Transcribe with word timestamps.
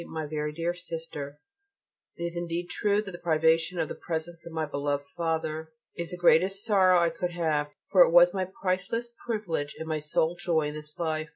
MY 0.07 0.25
VERY 0.25 0.51
DEAR 0.53 0.73
SISTER, 0.73 1.37
It 2.17 2.23
is 2.23 2.35
indeed 2.35 2.71
true 2.71 3.03
that 3.03 3.11
the 3.11 3.19
privation 3.19 3.77
of 3.79 3.87
the 3.87 3.93
presence 3.93 4.47
of 4.47 4.51
my 4.51 4.65
beloved 4.65 5.05
Father 5.15 5.73
is 5.95 6.09
the 6.09 6.17
greatest 6.17 6.65
sorrow 6.65 6.99
I 6.99 7.11
could 7.11 7.33
have: 7.33 7.69
for 7.91 8.01
it 8.01 8.09
was 8.09 8.33
my 8.33 8.45
priceless 8.63 9.11
privilege 9.27 9.75
and 9.77 9.87
my 9.87 9.99
sole 9.99 10.35
joy 10.43 10.69
in 10.69 10.73
this 10.73 10.97
life. 10.97 11.29